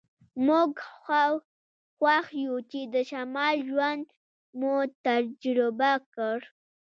موږ 0.47 0.71
خوښ 1.99 2.25
یو 2.43 2.55
چې 2.71 2.79
د 2.93 2.95
شمال 3.09 3.55
ژوند 3.67 4.05
مو 4.59 4.73
تجربه 5.05 5.93
کړ 6.13 6.37